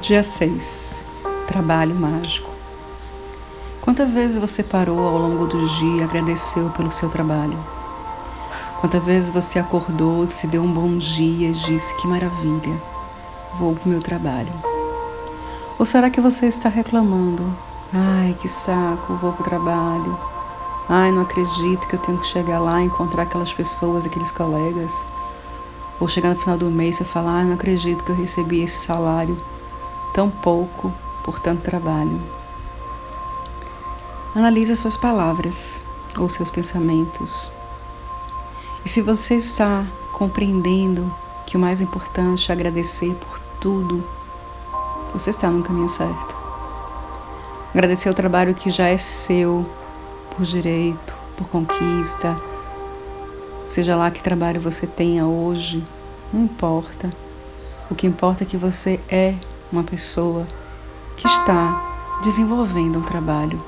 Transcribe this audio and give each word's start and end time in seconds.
Dia 0.00 0.22
6 0.22 1.04
Trabalho 1.48 1.92
Mágico. 1.92 2.48
Quantas 3.80 4.12
vezes 4.12 4.38
você 4.38 4.62
parou 4.62 5.00
ao 5.00 5.18
longo 5.18 5.44
do 5.44 5.66
dia 5.66 5.96
e 5.96 6.02
agradeceu 6.04 6.70
pelo 6.70 6.92
seu 6.92 7.08
trabalho? 7.08 7.58
Quantas 8.80 9.06
vezes 9.06 9.28
você 9.28 9.58
acordou, 9.58 10.24
se 10.28 10.46
deu 10.46 10.62
um 10.62 10.72
bom 10.72 10.96
dia 10.98 11.48
e 11.48 11.52
disse: 11.52 11.92
Que 11.96 12.06
maravilha, 12.06 12.80
vou 13.58 13.74
para 13.74 13.86
o 13.86 13.88
meu 13.88 13.98
trabalho? 13.98 14.52
Ou 15.76 15.84
será 15.84 16.08
que 16.08 16.20
você 16.20 16.46
está 16.46 16.68
reclamando? 16.68 17.52
Ai, 17.92 18.36
que 18.38 18.46
saco, 18.46 19.14
vou 19.14 19.32
para 19.32 19.40
o 19.40 19.44
trabalho. 19.44 20.18
Ai, 20.88 21.10
não 21.10 21.22
acredito 21.22 21.88
que 21.88 21.96
eu 21.96 22.00
tenho 22.00 22.18
que 22.18 22.26
chegar 22.28 22.60
lá 22.60 22.80
e 22.80 22.86
encontrar 22.86 23.24
aquelas 23.24 23.52
pessoas, 23.52 24.06
aqueles 24.06 24.30
colegas. 24.30 25.04
Ou 25.98 26.06
chegar 26.06 26.30
no 26.30 26.40
final 26.40 26.56
do 26.56 26.70
mês 26.70 27.00
e 27.00 27.04
falar: 27.04 27.38
Ai, 27.38 27.44
não 27.44 27.54
acredito 27.54 28.04
que 28.04 28.12
eu 28.12 28.16
recebi 28.16 28.62
esse 28.62 28.80
salário 28.80 29.36
tão 30.14 30.30
pouco 30.30 30.92
por 31.24 31.40
tanto 31.40 31.62
trabalho. 31.62 32.18
Analise 34.34 34.72
as 34.72 34.78
suas 34.78 34.96
palavras 34.96 35.80
ou 36.16 36.28
seus 36.28 36.50
pensamentos. 36.50 37.50
E 38.84 38.88
se 38.88 39.02
você 39.02 39.36
está 39.36 39.84
compreendendo 40.12 41.12
que 41.46 41.56
o 41.56 41.60
mais 41.60 41.80
importante 41.80 42.50
é 42.50 42.54
agradecer 42.54 43.14
por 43.14 43.38
tudo, 43.60 44.02
você 45.12 45.30
está 45.30 45.50
no 45.50 45.62
caminho 45.62 45.88
certo. 45.88 46.36
Agradecer 47.72 48.08
o 48.08 48.14
trabalho 48.14 48.54
que 48.54 48.70
já 48.70 48.88
é 48.88 48.98
seu, 48.98 49.68
por 50.30 50.44
direito, 50.44 51.14
por 51.36 51.48
conquista, 51.48 52.36
seja 53.66 53.96
lá 53.96 54.10
que 54.10 54.22
trabalho 54.22 54.60
você 54.60 54.86
tenha 54.86 55.26
hoje, 55.26 55.84
não 56.32 56.44
importa. 56.44 57.10
O 57.90 57.94
que 57.94 58.06
importa 58.06 58.44
é 58.44 58.46
que 58.46 58.56
você 58.56 59.00
é 59.08 59.34
uma 59.70 59.82
pessoa 59.82 60.46
que 61.16 61.26
está 61.26 62.20
desenvolvendo 62.22 62.98
um 62.98 63.02
trabalho, 63.02 63.62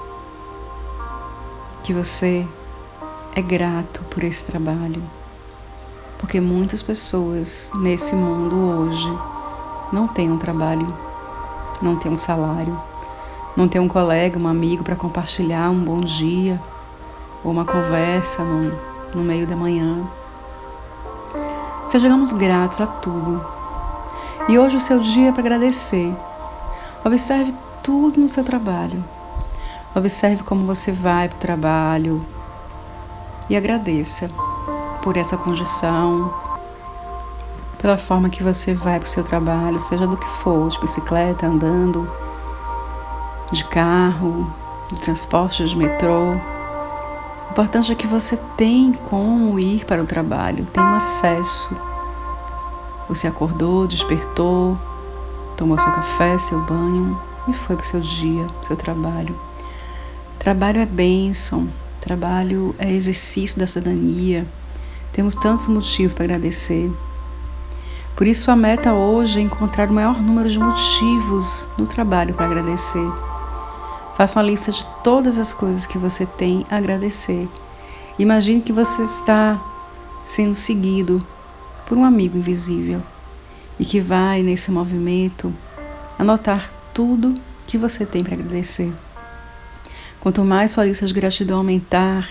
que 1.82 1.92
você 1.92 2.46
é 3.34 3.42
grato 3.42 4.02
por 4.04 4.24
esse 4.24 4.44
trabalho, 4.44 5.02
porque 6.18 6.40
muitas 6.40 6.82
pessoas 6.82 7.70
nesse 7.74 8.14
mundo 8.14 8.56
hoje 8.56 9.18
não 9.92 10.08
têm 10.08 10.30
um 10.30 10.38
trabalho, 10.38 10.92
não 11.82 11.96
têm 11.96 12.12
um 12.12 12.18
salário, 12.18 12.80
não 13.56 13.68
tem 13.68 13.80
um 13.80 13.88
colega, 13.88 14.38
um 14.38 14.48
amigo 14.48 14.82
para 14.82 14.96
compartilhar 14.96 15.70
um 15.70 15.84
bom 15.84 16.00
dia 16.00 16.60
ou 17.44 17.50
uma 17.50 17.64
conversa 17.64 18.42
no, 18.42 18.72
no 19.14 19.22
meio 19.22 19.46
da 19.46 19.56
manhã. 19.56 20.06
Sejamos 21.86 22.32
gratos 22.32 22.80
a 22.80 22.86
tudo 22.86 23.59
e 24.50 24.58
hoje 24.58 24.76
o 24.76 24.80
seu 24.80 24.98
dia 24.98 25.28
é 25.28 25.32
para 25.32 25.42
agradecer. 25.42 26.12
Observe 27.04 27.54
tudo 27.84 28.18
no 28.18 28.28
seu 28.28 28.42
trabalho. 28.42 29.04
Observe 29.94 30.42
como 30.42 30.66
você 30.66 30.90
vai 30.90 31.28
para 31.28 31.36
o 31.36 31.40
trabalho 31.40 32.26
e 33.48 33.56
agradeça 33.56 34.28
por 35.02 35.16
essa 35.16 35.36
condição, 35.36 36.34
pela 37.78 37.96
forma 37.96 38.28
que 38.28 38.42
você 38.42 38.74
vai 38.74 38.98
para 38.98 39.06
o 39.06 39.10
seu 39.10 39.22
trabalho, 39.22 39.78
seja 39.78 40.04
do 40.04 40.16
que 40.16 40.28
for, 40.42 40.68
de 40.68 40.80
bicicleta, 40.80 41.46
andando, 41.46 42.10
de 43.52 43.64
carro, 43.66 44.52
de 44.88 45.00
transporte, 45.00 45.64
de 45.64 45.76
metrô. 45.76 46.32
O 46.32 47.52
importante 47.52 47.92
é 47.92 47.94
que 47.94 48.06
você 48.08 48.36
tem 48.56 48.92
como 48.92 49.60
ir 49.60 49.84
para 49.84 50.02
o 50.02 50.06
trabalho, 50.06 50.66
tem 50.72 50.82
um 50.82 50.96
acesso 50.96 51.89
você 53.10 53.26
acordou, 53.26 53.88
despertou, 53.88 54.78
tomou 55.56 55.78
seu 55.78 55.92
café, 55.92 56.38
seu 56.38 56.60
banho 56.60 57.20
e 57.48 57.52
foi 57.52 57.74
para 57.76 57.84
o 57.84 57.86
seu 57.86 58.00
dia, 58.00 58.46
seu 58.62 58.76
trabalho. 58.76 59.38
Trabalho 60.38 60.80
é 60.80 60.86
bênção, 60.86 61.68
trabalho 62.00 62.74
é 62.78 62.90
exercício 62.90 63.58
da 63.58 63.66
cidadania. 63.66 64.46
Temos 65.12 65.34
tantos 65.34 65.66
motivos 65.66 66.14
para 66.14 66.24
agradecer. 66.24 66.90
Por 68.14 68.28
isso, 68.28 68.50
a 68.50 68.56
meta 68.56 68.94
hoje 68.94 69.40
é 69.40 69.42
encontrar 69.42 69.90
o 69.90 69.92
maior 69.92 70.20
número 70.20 70.48
de 70.48 70.58
motivos 70.58 71.66
no 71.76 71.86
trabalho 71.86 72.32
para 72.32 72.46
agradecer. 72.46 73.12
Faça 74.16 74.38
uma 74.38 74.46
lista 74.46 74.70
de 74.70 74.86
todas 75.02 75.36
as 75.36 75.52
coisas 75.52 75.84
que 75.84 75.98
você 75.98 76.24
tem 76.24 76.64
a 76.70 76.76
agradecer. 76.76 77.48
Imagine 78.18 78.60
que 78.60 78.72
você 78.72 79.02
está 79.02 79.60
sendo 80.24 80.54
seguido 80.54 81.26
por 81.86 81.98
um 81.98 82.04
amigo 82.04 82.38
invisível 82.38 83.02
e 83.80 83.84
que 83.84 83.98
vai 83.98 84.42
nesse 84.42 84.70
movimento 84.70 85.52
anotar 86.18 86.70
tudo 86.92 87.34
que 87.66 87.78
você 87.78 88.04
tem 88.04 88.22
para 88.22 88.34
agradecer. 88.34 88.92
Quanto 90.20 90.44
mais 90.44 90.72
sua 90.72 90.84
lista 90.84 91.06
de 91.06 91.14
gratidão 91.14 91.56
aumentar, 91.56 92.28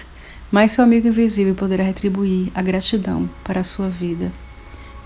mais 0.52 0.72
seu 0.72 0.84
amigo 0.84 1.08
invisível 1.08 1.56
poderá 1.56 1.84
retribuir 1.84 2.52
a 2.54 2.62
gratidão 2.62 3.28
para 3.44 3.62
a 3.62 3.64
sua 3.64 3.90
vida. 3.90 4.32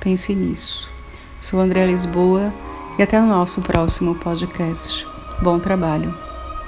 Pense 0.02 0.36
nisso. 0.36 0.92
Sou 1.40 1.62
André 1.62 1.86
Lisboa 1.86 2.54
e 3.00 3.04
até 3.04 3.18
o 3.20 3.26
nosso 3.26 3.62
próximo 3.62 4.16
podcast. 4.16 5.08
Bom 5.42 5.60
trabalho! 5.60 6.33